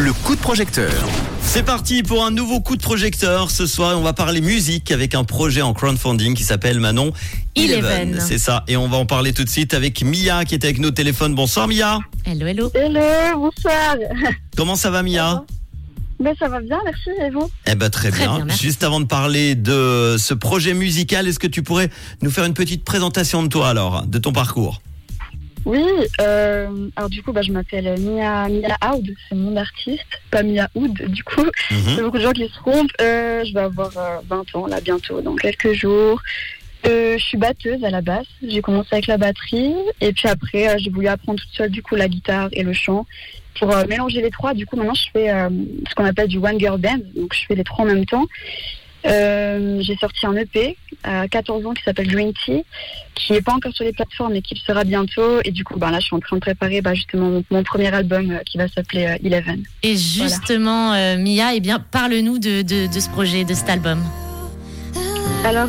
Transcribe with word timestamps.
le 0.00 0.14
coup 0.14 0.34
de 0.34 0.40
projecteur. 0.40 0.92
C'est 1.42 1.62
parti 1.62 2.02
pour 2.02 2.24
un 2.24 2.30
nouveau 2.30 2.60
coup 2.60 2.76
de 2.76 2.82
projecteur. 2.82 3.50
Ce 3.50 3.66
soir, 3.66 3.98
on 3.98 4.02
va 4.02 4.14
parler 4.14 4.40
musique 4.40 4.90
avec 4.92 5.14
un 5.14 5.24
projet 5.24 5.60
en 5.60 5.74
crowdfunding 5.74 6.34
qui 6.34 6.42
s'appelle 6.42 6.80
Manon 6.80 7.12
Eleven. 7.54 8.18
C'est 8.18 8.38
ça. 8.38 8.64
Et 8.66 8.78
on 8.78 8.88
va 8.88 8.96
en 8.96 9.04
parler 9.04 9.34
tout 9.34 9.44
de 9.44 9.50
suite 9.50 9.74
avec 9.74 10.02
Mia 10.02 10.46
qui 10.46 10.54
est 10.54 10.64
avec 10.64 10.78
nos 10.78 10.90
téléphones. 10.90 11.34
Bonsoir 11.34 11.68
Mia. 11.68 11.98
Hello, 12.24 12.46
hello. 12.46 12.70
Hello, 12.74 13.00
bonsoir. 13.36 13.96
Comment 14.56 14.76
ça 14.76 14.90
va 14.90 15.02
Mia? 15.02 15.44
Ben, 16.18 16.34
ça 16.38 16.48
va 16.48 16.60
bien, 16.60 16.78
merci. 16.84 17.10
Et 17.22 17.30
vous? 17.30 17.50
Eh 17.66 17.74
ben 17.74 17.90
très, 17.90 18.10
Très 18.10 18.26
bien. 18.26 18.46
Juste 18.48 18.82
avant 18.82 19.00
de 19.00 19.06
parler 19.06 19.54
de 19.54 20.16
ce 20.18 20.32
projet 20.32 20.72
musical, 20.72 21.28
est-ce 21.28 21.38
que 21.38 21.46
tu 21.46 21.62
pourrais 21.62 21.90
nous 22.22 22.30
faire 22.30 22.44
une 22.44 22.54
petite 22.54 22.84
présentation 22.84 23.42
de 23.42 23.48
toi 23.48 23.68
alors, 23.68 24.06
de 24.06 24.18
ton 24.18 24.32
parcours? 24.32 24.80
Oui, 25.66 25.84
euh, 26.20 26.88
alors 26.96 27.10
du 27.10 27.22
coup, 27.22 27.32
bah, 27.32 27.42
je 27.42 27.52
m'appelle 27.52 27.94
Mia, 28.00 28.48
Mia 28.48 28.76
Aoud, 28.80 29.14
c'est 29.28 29.34
mon 29.34 29.56
artiste, 29.56 30.06
pas 30.30 30.42
Mia 30.42 30.68
Oud, 30.74 30.94
du 31.08 31.22
coup. 31.22 31.46
Il 31.70 31.96
y 31.96 31.98
a 32.00 32.02
beaucoup 32.02 32.18
de 32.18 32.22
gens 32.22 32.32
qui 32.32 32.48
se 32.48 32.54
trompent. 32.54 32.90
Euh, 33.00 33.44
je 33.44 33.52
vais 33.52 33.60
avoir 33.60 33.90
euh, 33.96 34.18
20 34.28 34.54
ans, 34.56 34.66
là, 34.66 34.80
bientôt, 34.80 35.20
dans 35.20 35.36
quelques 35.36 35.72
jours. 35.72 36.20
Euh, 36.86 37.18
je 37.18 37.24
suis 37.24 37.36
batteuse 37.36 37.84
à 37.84 37.90
la 37.90 38.00
basse. 38.00 38.26
J'ai 38.42 38.62
commencé 38.62 38.88
avec 38.92 39.06
la 39.06 39.18
batterie. 39.18 39.74
Et 40.00 40.12
puis 40.12 40.28
après, 40.28 40.68
euh, 40.68 40.74
j'ai 40.78 40.90
voulu 40.90 41.08
apprendre 41.08 41.38
toute 41.38 41.52
seule, 41.52 41.70
du 41.70 41.82
coup, 41.82 41.94
la 41.94 42.08
guitare 42.08 42.48
et 42.52 42.62
le 42.62 42.72
chant. 42.72 43.06
Pour 43.58 43.76
euh, 43.76 43.84
mélanger 43.86 44.22
les 44.22 44.30
trois, 44.30 44.54
du 44.54 44.64
coup, 44.64 44.76
maintenant, 44.76 44.94
je 44.94 45.06
fais 45.12 45.30
euh, 45.30 45.50
ce 45.88 45.94
qu'on 45.94 46.04
appelle 46.04 46.28
du 46.28 46.38
One 46.38 46.58
Girl 46.58 46.80
Band. 46.80 47.00
Donc, 47.14 47.34
je 47.34 47.44
fais 47.46 47.54
les 47.54 47.64
trois 47.64 47.84
en 47.84 47.88
même 47.88 48.06
temps. 48.06 48.26
Euh, 49.06 49.78
j'ai 49.80 49.96
sorti 49.96 50.26
un 50.26 50.36
EP 50.36 50.76
à 51.02 51.26
14 51.26 51.64
ans 51.66 51.72
qui 51.72 51.82
s'appelle 51.82 52.08
Green 52.08 52.32
Tea, 52.44 52.64
qui 53.14 53.32
n'est 53.32 53.40
pas 53.40 53.52
encore 53.52 53.72
sur 53.72 53.84
les 53.84 53.92
plateformes 53.92 54.32
mais 54.32 54.42
qui 54.42 54.54
le 54.54 54.60
sera 54.60 54.84
bientôt. 54.84 55.40
Et 55.44 55.50
du 55.50 55.64
coup, 55.64 55.78
ben 55.78 55.90
là, 55.90 56.00
je 56.00 56.06
suis 56.06 56.16
en 56.16 56.20
train 56.20 56.36
de 56.36 56.40
préparer 56.40 56.80
bah, 56.80 56.94
justement 56.94 57.28
mon, 57.30 57.44
mon 57.50 57.62
premier 57.62 57.92
album 57.92 58.30
euh, 58.30 58.38
qui 58.44 58.58
va 58.58 58.68
s'appeler 58.68 59.06
euh, 59.06 59.26
Eleven. 59.26 59.62
Et 59.82 59.96
justement, 59.96 60.92
euh, 60.92 61.16
Mia, 61.16 61.54
eh 61.54 61.60
bien, 61.60 61.78
parle-nous 61.78 62.38
de, 62.38 62.62
de, 62.62 62.92
de 62.92 63.00
ce 63.00 63.08
projet, 63.08 63.44
de 63.44 63.54
cet 63.54 63.68
album. 63.68 64.02
Alors, 65.44 65.68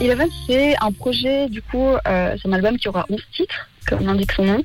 Eleven, 0.00 0.28
c'est 0.46 0.76
un 0.80 0.92
projet, 0.92 1.48
du 1.48 1.60
coup, 1.62 1.94
c'est 2.04 2.46
un 2.48 2.52
album 2.52 2.78
qui 2.78 2.88
aura 2.88 3.06
11 3.10 3.20
titres, 3.34 3.68
comme 3.88 4.06
l'indique 4.06 4.32
son 4.32 4.44
nom, 4.44 4.62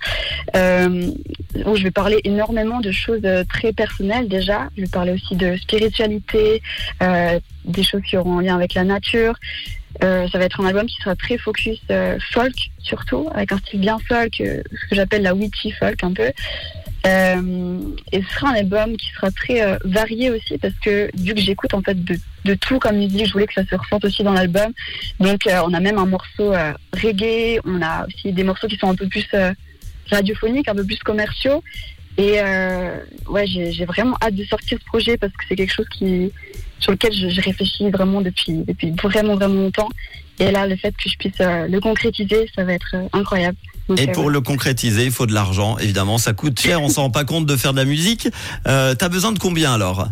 euh, 0.55 1.11
je 1.55 1.83
vais 1.83 1.91
parler 1.91 2.19
énormément 2.23 2.79
de 2.79 2.91
choses 2.91 3.21
euh, 3.25 3.43
très 3.43 3.73
personnelles 3.73 4.27
déjà. 4.27 4.69
Je 4.75 4.81
vais 4.81 4.87
parler 4.87 5.13
aussi 5.13 5.35
de 5.35 5.55
spiritualité, 5.57 6.61
euh, 7.01 7.39
des 7.65 7.83
choses 7.83 8.01
qui 8.01 8.17
auront 8.17 8.37
en 8.37 8.39
lien 8.39 8.55
avec 8.55 8.73
la 8.73 8.83
nature. 8.83 9.35
Ça 10.01 10.29
va 10.33 10.45
être 10.45 10.61
un 10.61 10.65
album 10.65 10.85
qui 10.85 10.95
sera 11.03 11.15
très 11.15 11.37
focus 11.37 11.81
folk, 12.31 12.53
surtout, 12.77 13.27
avec 13.33 13.51
un 13.51 13.57
style 13.57 13.81
bien 13.81 13.97
folk, 14.07 14.35
ce 14.37 14.89
que 14.89 14.95
j'appelle 14.95 15.23
la 15.23 15.33
witchy 15.33 15.71
folk 15.71 16.01
un 16.03 16.13
peu. 16.13 16.31
Euh, 17.07 17.79
et 18.11 18.21
ce 18.21 18.29
sera 18.33 18.49
un 18.49 18.55
album 18.55 18.97
qui 18.97 19.09
sera 19.11 19.31
très 19.31 19.61
euh, 19.61 19.77
varié 19.85 20.31
aussi 20.31 20.57
parce 20.57 20.73
que 20.83 21.09
vu 21.15 21.33
que 21.33 21.39
j'écoute 21.39 21.73
en 21.73 21.81
fait 21.81 21.97
de, 22.03 22.53
tout 22.55 22.79
comme 22.79 22.97
musique, 22.97 23.25
je 23.25 23.31
voulais 23.31 23.47
que 23.47 23.53
ça 23.53 23.65
se 23.65 23.75
ressente 23.75 24.03
aussi 24.05 24.23
dans 24.23 24.33
l'album. 24.33 24.71
Donc 25.19 25.47
euh, 25.47 25.61
on 25.65 25.73
a 25.73 25.79
même 25.79 25.97
un 25.97 26.05
morceau 26.05 26.53
reggae, 26.93 27.59
on 27.65 27.81
a 27.81 28.05
aussi 28.05 28.33
des 28.33 28.43
morceaux 28.43 28.67
qui 28.67 28.77
sont 28.77 28.89
un 28.89 28.95
peu 28.95 29.07
plus 29.07 29.27
radiophoniques, 30.11 30.67
un 30.67 30.75
peu 30.75 30.85
plus 30.85 30.99
commerciaux. 30.99 31.63
Et 32.19 32.33
euh, 32.37 32.97
ouais, 33.29 33.47
j'ai 33.47 33.85
vraiment 33.85 34.17
hâte 34.21 34.35
de 34.35 34.43
sortir 34.43 34.77
ce 34.77 34.85
projet 34.85 35.15
parce 35.15 35.31
que 35.31 35.43
c'est 35.47 35.55
quelque 35.55 35.73
chose 35.73 35.87
qui 35.87 36.33
sur 36.79 36.91
lequel 36.91 37.13
je, 37.13 37.29
je 37.29 37.41
réfléchis 37.41 37.89
vraiment 37.89 38.19
depuis 38.19 38.63
depuis 38.67 38.91
vraiment 38.91 39.35
vraiment 39.35 39.61
longtemps. 39.61 39.87
Et 40.37 40.51
là, 40.51 40.67
le 40.67 40.75
fait 40.75 40.91
que 40.91 41.09
je 41.09 41.15
puisse 41.17 41.39
euh, 41.39 41.67
le 41.67 41.79
concrétiser, 41.79 42.49
ça 42.55 42.65
va 42.65 42.73
être 42.73 42.93
euh, 42.93 43.07
incroyable. 43.13 43.57
Donc, 43.87 44.01
Et 44.01 44.07
pour 44.07 44.29
le 44.29 44.41
concrétiser, 44.41 45.05
il 45.05 45.11
faut 45.11 45.27
de 45.27 45.33
l'argent, 45.33 45.77
évidemment. 45.77 46.17
Ça 46.17 46.33
coûte 46.33 46.59
cher, 46.59 46.81
on 46.81 46.89
s'en 46.89 47.03
rend 47.03 47.09
pas 47.09 47.23
compte 47.23 47.45
de 47.45 47.55
faire 47.55 47.71
de 47.71 47.77
la 47.77 47.85
musique. 47.85 48.27
Euh, 48.67 48.95
T'as 48.95 49.09
besoin 49.09 49.31
de 49.31 49.39
combien 49.39 49.73
alors? 49.73 50.09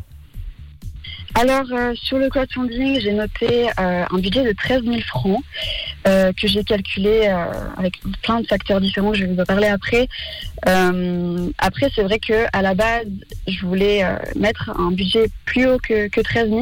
Alors, 1.36 1.66
sur 1.94 2.18
le 2.18 2.30
crowdfunding, 2.30 3.00
j'ai 3.00 3.14
noté 3.14 3.70
un 3.78 4.18
budget 4.18 4.44
de 4.44 4.54
13 4.54 4.84
000 4.84 5.02
francs 5.02 5.44
euh, 6.08 6.32
que 6.34 6.48
j'ai 6.48 6.64
calculé 6.64 7.24
euh, 7.24 7.46
avec 7.78 7.96
plein 8.24 8.42
de 8.42 8.48
facteurs 8.48 8.80
différents 8.80 9.14
je 9.14 9.26
vais 9.26 9.34
vous 9.34 9.42
en 9.42 9.46
parler 9.46 9.68
après. 9.68 10.08
Euh, 10.68 11.50
après, 11.58 11.90
c'est 11.94 12.04
vrai 12.04 12.20
que 12.20 12.46
à 12.54 12.62
la 12.62 12.74
base, 12.74 13.06
je 13.48 13.66
voulais 13.66 14.04
mettre 14.36 14.72
un 14.80 14.92
budget 14.92 15.26
plus 15.46 15.68
haut 15.68 15.80
que, 15.80 16.08
que 16.08 16.22
13 16.22 16.50
000, 16.50 16.62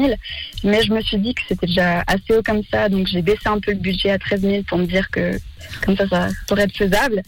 mais 0.64 0.82
je 0.82 0.92
me 0.92 1.00
suis 1.00 1.18
dit 1.18 1.34
que 1.34 1.42
c'était 1.48 1.66
déjà 1.66 2.02
assez 2.06 2.36
haut 2.36 2.42
comme 2.44 2.62
ça, 2.70 2.88
donc 2.88 3.06
j'ai 3.06 3.22
baissé 3.22 3.46
un 3.46 3.60
peu 3.60 3.72
le 3.72 3.78
budget 3.78 4.10
à 4.10 4.18
13 4.18 4.40
000 4.40 4.62
pour 4.64 4.78
me 4.78 4.86
dire 4.86 5.10
que 5.10 5.38
comme 5.84 5.96
ça, 5.96 6.08
ça 6.08 6.28
pourrait 6.46 6.64
être 6.64 6.76
faisable. 6.76 7.22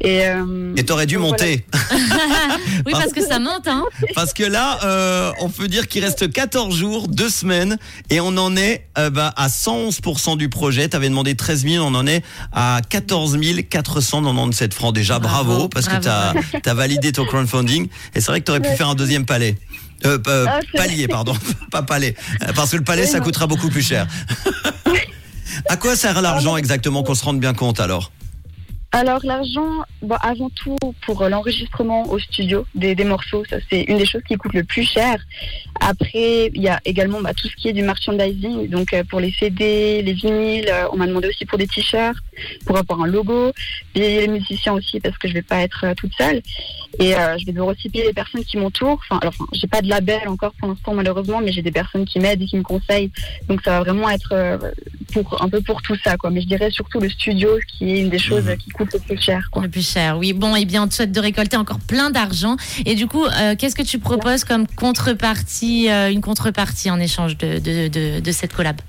Et, 0.00 0.26
euh, 0.26 0.74
t'aurais 0.86 1.06
dû 1.06 1.16
voilà. 1.16 1.30
monter. 1.32 1.64
oui, 2.86 2.92
parce 2.92 3.12
que 3.12 3.24
ça 3.24 3.38
monte, 3.38 3.68
hein. 3.68 3.84
Parce 4.14 4.32
que 4.32 4.42
là, 4.42 4.78
euh, 4.84 5.30
on 5.40 5.48
peut 5.48 5.68
dire 5.68 5.86
qu'il 5.86 6.02
reste 6.04 6.30
14 6.32 6.74
jours, 6.74 7.08
2 7.08 7.28
semaines, 7.30 7.78
et 8.10 8.20
on 8.20 8.28
en 8.38 8.56
est 8.56 8.86
euh, 8.98 9.10
bah, 9.10 9.32
à 9.36 9.48
111% 9.48 10.36
du 10.36 10.48
projet. 10.48 10.88
T'avais 10.88 11.08
demandé 11.08 11.34
13 11.36 11.64
000, 11.66 11.84
on 11.86 11.94
en 11.94 12.06
est 12.06 12.24
à 12.52 12.80
14 12.88 13.36
497 13.68 14.74
francs. 14.74 14.94
Déjà, 14.94 15.18
bravo, 15.18 15.52
Bravo, 15.52 15.68
parce 15.68 15.86
bravo. 15.86 16.00
que 16.00 16.58
t'as 16.58 16.70
as 16.70 16.74
validé 16.74 17.12
ton 17.12 17.24
crowdfunding. 17.24 17.86
Et 18.14 18.20
c'est 18.20 18.26
vrai 18.26 18.40
que 18.40 18.46
t'aurais 18.46 18.60
pu 18.60 18.68
Ouais. 18.68 18.76
faire 18.76 18.88
un 18.88 18.94
deuxième 18.94 19.26
palais. 19.26 19.56
Euh, 20.04 20.18
euh, 20.26 20.46
Ah, 20.48 20.58
palier, 20.74 21.06
pardon, 21.06 21.34
pas 21.70 21.82
palais. 21.82 22.16
Parce 22.56 22.70
que 22.70 22.76
le 22.76 22.84
palais, 22.84 23.06
ça 23.06 23.20
coûtera 23.20 23.46
beaucoup 23.46 23.68
plus 23.68 23.82
cher. 23.86 24.06
à 25.68 25.76
quoi 25.76 25.94
sert 25.96 26.20
l'argent 26.22 26.56
exactement 26.56 27.02
qu'on 27.04 27.14
se 27.14 27.24
rende 27.24 27.38
bien 27.38 27.54
compte 27.54 27.78
alors? 27.78 28.10
Alors 28.94 29.20
l'argent, 29.24 29.84
bon, 30.02 30.16
avant 30.20 30.50
tout 30.50 30.76
pour 31.06 31.26
l'enregistrement 31.26 32.02
au 32.10 32.18
studio 32.18 32.66
des, 32.74 32.94
des 32.94 33.04
morceaux, 33.04 33.42
ça 33.48 33.56
c'est 33.70 33.84
une 33.84 33.96
des 33.96 34.04
choses 34.04 34.20
qui 34.28 34.36
coûte 34.36 34.52
le 34.52 34.64
plus 34.64 34.84
cher. 34.84 35.16
Après, 35.80 36.50
il 36.54 36.60
y 36.62 36.68
a 36.68 36.78
également 36.84 37.22
bah, 37.22 37.32
tout 37.34 37.48
ce 37.48 37.56
qui 37.56 37.68
est 37.68 37.72
du 37.72 37.82
merchandising, 37.82 38.68
donc 38.68 38.92
euh, 38.92 39.02
pour 39.02 39.18
les 39.20 39.32
CD, 39.32 40.02
les 40.02 40.12
vinyles, 40.12 40.68
euh, 40.68 40.88
on 40.92 40.98
m'a 40.98 41.06
demandé 41.06 41.28
aussi 41.28 41.46
pour 41.46 41.56
des 41.56 41.66
t-shirts, 41.66 42.18
pour 42.66 42.76
avoir 42.76 43.00
un 43.00 43.06
logo, 43.06 43.52
payer 43.94 44.20
les 44.20 44.28
musiciens 44.28 44.74
aussi 44.74 45.00
parce 45.00 45.16
que 45.16 45.26
je 45.26 45.32
vais 45.32 45.42
pas 45.42 45.60
être 45.62 45.84
euh, 45.84 45.94
toute 45.94 46.12
seule. 46.14 46.42
Et 46.98 47.16
euh, 47.16 47.38
je 47.38 47.46
vais 47.46 47.52
devoir 47.52 47.68
aussi 47.74 47.88
payer 47.88 48.04
les 48.04 48.12
personnes 48.12 48.44
qui 48.44 48.58
m'entourent. 48.58 49.00
Enfin, 49.08 49.18
alors, 49.22 49.32
enfin, 49.34 49.46
j'ai 49.54 49.66
pas 49.66 49.80
de 49.80 49.88
label 49.88 50.28
encore 50.28 50.52
pour 50.58 50.68
l'instant 50.68 50.92
malheureusement, 50.92 51.40
mais 51.40 51.50
j'ai 51.50 51.62
des 51.62 51.72
personnes 51.72 52.04
qui 52.04 52.20
m'aident 52.20 52.42
et 52.42 52.46
qui 52.46 52.58
me 52.58 52.62
conseillent. 52.62 53.10
Donc 53.48 53.62
ça 53.62 53.70
va 53.70 53.80
vraiment 53.80 54.10
être 54.10 54.32
euh, 54.32 54.58
pour 55.14 55.42
un 55.42 55.48
peu 55.48 55.62
pour 55.62 55.80
tout 55.80 55.96
ça, 56.04 56.18
quoi. 56.18 56.30
Mais 56.30 56.42
je 56.42 56.46
dirais 56.46 56.70
surtout 56.70 57.00
le 57.00 57.08
studio, 57.08 57.48
qui 57.66 57.90
est 57.94 58.00
une 58.00 58.10
des 58.10 58.18
choses 58.18 58.44
Mhm. 58.44 58.50
euh, 58.50 58.56
qui 58.56 58.70
coûte 58.70 58.81
le 58.92 58.98
plus 58.98 59.20
cher, 59.20 59.48
quoi. 59.50 59.62
Le 59.62 59.68
plus 59.68 59.88
cher, 59.88 60.18
oui. 60.18 60.32
Bon, 60.32 60.54
eh 60.56 60.64
bien, 60.64 60.84
on 60.84 60.88
te 60.88 60.94
souhaite 60.94 61.12
de 61.12 61.20
récolter 61.20 61.56
encore 61.56 61.80
plein 61.80 62.10
d'argent. 62.10 62.56
Et 62.86 62.94
du 62.94 63.06
coup, 63.06 63.24
euh, 63.24 63.54
qu'est-ce 63.56 63.74
que 63.74 63.82
tu 63.82 63.98
proposes 63.98 64.44
comme 64.44 64.66
contrepartie, 64.66 65.90
euh, 65.90 66.10
une 66.10 66.20
contrepartie 66.20 66.90
en 66.90 67.00
échange 67.00 67.36
de, 67.38 67.58
de, 67.58 67.88
de, 67.88 68.20
de 68.20 68.32
cette 68.32 68.52
collab? 68.54 68.80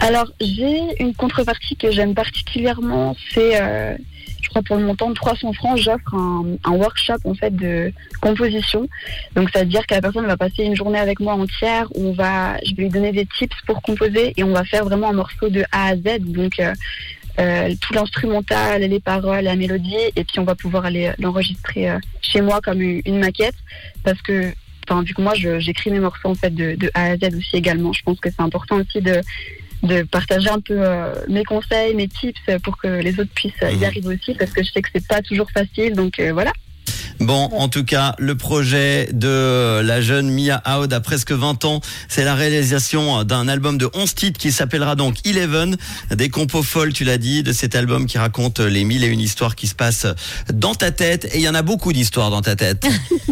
Alors, 0.00 0.26
j'ai 0.40 0.80
une 0.98 1.14
contrepartie 1.14 1.76
que 1.76 1.90
j'aime 1.90 2.14
particulièrement, 2.14 3.14
c'est, 3.34 3.60
euh, 3.60 3.94
je 4.40 4.48
crois 4.48 4.62
pour 4.62 4.76
le 4.76 4.84
montant 4.86 5.10
de 5.10 5.14
300 5.14 5.52
francs, 5.52 5.76
j'offre 5.76 6.14
un, 6.14 6.56
un 6.64 6.70
workshop 6.70 7.18
en 7.24 7.34
fait 7.34 7.54
de 7.54 7.92
composition. 8.22 8.88
Donc, 9.34 9.50
ça 9.50 9.60
veut 9.60 9.66
dire 9.66 9.86
que 9.86 9.94
la 9.94 10.00
personne 10.00 10.26
va 10.26 10.38
passer 10.38 10.64
une 10.64 10.74
journée 10.74 10.98
avec 10.98 11.20
moi 11.20 11.34
entière 11.34 11.86
où 11.94 12.08
on 12.08 12.12
va, 12.14 12.56
je 12.64 12.74
vais 12.74 12.84
lui 12.84 12.88
donner 12.88 13.12
des 13.12 13.26
tips 13.26 13.54
pour 13.66 13.82
composer 13.82 14.32
et 14.38 14.42
on 14.42 14.52
va 14.52 14.64
faire 14.64 14.86
vraiment 14.86 15.10
un 15.10 15.14
morceau 15.14 15.50
de 15.50 15.64
A 15.70 15.88
à 15.88 15.96
Z. 15.96 16.20
Donc, 16.20 16.58
euh, 17.38 17.74
tout 17.80 17.94
l'instrumental, 17.94 18.82
les 18.82 19.00
paroles, 19.00 19.44
la 19.44 19.56
mélodie, 19.56 19.94
et 20.16 20.24
puis 20.24 20.38
on 20.38 20.44
va 20.44 20.54
pouvoir 20.54 20.84
aller 20.84 21.06
euh, 21.06 21.12
l'enregistrer 21.18 21.90
euh, 21.90 21.98
chez 22.20 22.40
moi 22.40 22.60
comme 22.60 22.80
une, 22.80 23.00
une 23.04 23.18
maquette, 23.18 23.54
parce 24.04 24.20
que, 24.22 24.52
enfin, 24.88 25.02
vu 25.02 25.14
que 25.14 25.22
moi 25.22 25.34
j'écris 25.34 25.90
mes 25.90 26.00
morceaux 26.00 26.28
en 26.28 26.34
fait 26.34 26.54
de, 26.54 26.74
de 26.74 26.90
A 26.94 27.04
à 27.12 27.16
Z 27.16 27.34
aussi 27.36 27.56
également, 27.56 27.92
je 27.92 28.02
pense 28.02 28.18
que 28.20 28.30
c'est 28.30 28.42
important 28.42 28.76
aussi 28.76 29.00
de 29.00 29.20
de 29.82 30.02
partager 30.02 30.50
un 30.50 30.60
peu 30.60 30.76
euh, 30.76 31.14
mes 31.28 31.42
conseils, 31.44 31.94
mes 31.94 32.06
tips 32.06 32.38
pour 32.62 32.76
que 32.76 32.86
les 32.86 33.18
autres 33.18 33.32
puissent 33.34 33.52
euh, 33.62 33.72
Mhm. 33.72 33.80
y 33.80 33.84
arriver 33.86 34.08
aussi, 34.08 34.34
parce 34.34 34.50
que 34.50 34.62
je 34.62 34.70
sais 34.70 34.82
que 34.82 34.90
c'est 34.94 35.06
pas 35.08 35.22
toujours 35.22 35.50
facile, 35.50 35.94
donc 35.94 36.20
voilà. 36.34 36.52
Bon, 37.20 37.50
en 37.52 37.68
tout 37.68 37.84
cas, 37.84 38.14
le 38.18 38.34
projet 38.34 39.10
de 39.12 39.80
la 39.82 40.00
jeune 40.00 40.30
Mia 40.30 40.56
Aoud 40.64 40.90
à 40.90 41.00
presque 41.00 41.32
20 41.32 41.66
ans, 41.66 41.82
c'est 42.08 42.24
la 42.24 42.34
réalisation 42.34 43.24
d'un 43.24 43.46
album 43.46 43.76
de 43.76 43.90
11 43.92 44.14
titres 44.14 44.40
qui 44.40 44.52
s'appellera 44.52 44.96
donc 44.96 45.16
Eleven, 45.26 45.76
des 46.10 46.30
compos 46.30 46.62
folles, 46.62 46.94
tu 46.94 47.04
l'as 47.04 47.18
dit, 47.18 47.42
de 47.42 47.52
cet 47.52 47.74
album 47.74 48.06
qui 48.06 48.16
raconte 48.16 48.60
les 48.60 48.84
mille 48.84 49.04
et 49.04 49.08
une 49.08 49.20
histoires 49.20 49.54
qui 49.54 49.66
se 49.66 49.74
passent 49.74 50.06
dans 50.50 50.74
ta 50.74 50.92
tête. 50.92 51.26
Et 51.34 51.36
il 51.36 51.42
y 51.42 51.48
en 51.48 51.54
a 51.54 51.60
beaucoup 51.60 51.92
d'histoires 51.92 52.30
dans 52.30 52.40
ta 52.40 52.56
tête. 52.56 52.86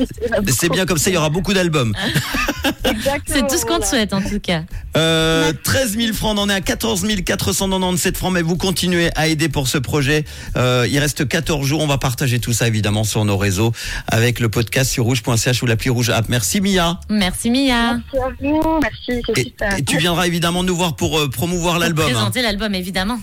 C'est 0.49 0.69
bien 0.69 0.85
comme 0.85 0.99
ça, 0.99 1.09
il 1.09 1.15
y 1.15 1.17
aura 1.17 1.31
beaucoup 1.31 1.55
d'albums. 1.55 1.95
Exactement. 2.85 3.49
C'est 3.49 3.55
tout 3.55 3.59
ce 3.59 3.65
qu'on 3.65 3.81
te 3.81 3.87
souhaite, 3.87 4.13
en 4.13 4.21
tout 4.21 4.41
cas. 4.41 4.65
Euh, 4.99 5.53
13 5.65 5.97
000 5.97 6.13
francs, 6.13 6.37
on 6.37 6.43
en 6.43 6.49
est 6.51 6.55
à 6.55 6.61
14 6.61 7.07
497 7.25 8.17
francs, 8.19 8.33
mais 8.33 8.43
vous 8.43 8.57
continuez 8.57 9.11
à 9.17 9.29
aider 9.29 9.49
pour 9.49 9.67
ce 9.67 9.79
projet. 9.79 10.27
Euh, 10.57 10.87
il 10.91 10.99
reste 10.99 11.27
14 11.27 11.67
jours, 11.67 11.81
on 11.81 11.87
va 11.87 11.99
partager 11.99 12.39
tout 12.39 12.53
ça 12.53 12.67
évidemment 12.67 13.05
sur 13.05 13.25
nos 13.25 13.39
réseaux 13.39 13.73
avec 14.07 14.41
le 14.41 14.49
podcast 14.49 14.91
sur 14.91 15.05
rouge.ch 15.05 15.63
ou 15.63 15.67
l'appli 15.67 15.91
rouge 15.91 16.11
app. 16.11 16.29
Merci 16.29 16.61
Mia. 16.61 16.99
Merci, 17.09 17.51
Mia. 17.51 17.95
Merci 17.95 18.19
à 18.19 18.29
vous, 18.41 18.79
merci, 18.83 19.23
c'est 19.27 19.39
Et, 19.39 19.45
super. 19.45 19.79
et 19.79 19.83
tu 19.83 19.99
viendras 19.99 20.27
évidemment 20.27 20.63
nous 20.63 20.77
voir 20.77 20.97
pour 20.97 21.19
euh, 21.19 21.29
promouvoir 21.29 21.79
l'album. 21.79 22.07
hein. 22.07 22.13
Présenter 22.13 22.43
l'album, 22.43 22.75
évidemment. 22.75 23.19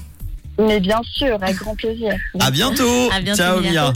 Mais 0.59 0.79
bien 0.79 1.01
sûr, 1.13 1.35
avec 1.41 1.57
grand 1.57 1.75
plaisir. 1.75 2.13
À 2.39 2.49
bientôt. 2.51 3.09
À 3.11 3.19
bientôt, 3.21 3.37
Ciao 3.37 3.61
Mia. 3.61 3.71
Mia. 3.71 3.93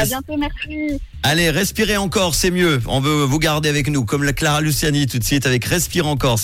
À 0.00 0.04
bientôt, 0.04 0.36
merci. 0.36 1.00
Allez, 1.22 1.50
respirez 1.50 1.96
encore, 1.96 2.34
c'est 2.34 2.50
mieux. 2.50 2.80
On 2.86 3.00
veut 3.00 3.22
vous 3.24 3.38
garder 3.38 3.68
avec 3.68 3.88
nous, 3.88 4.04
comme 4.04 4.22
la 4.24 4.32
Clara 4.32 4.60
Luciani 4.60 5.06
tout 5.06 5.18
de 5.18 5.24
suite 5.24 5.46
avec 5.46 5.64
Respire 5.64 6.06
encore. 6.06 6.38